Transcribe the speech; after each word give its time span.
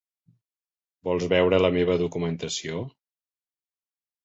Vols 1.07 1.25
veure 1.35 1.59
la 1.61 1.71
meva 1.77 1.99
documentació? 2.05 2.83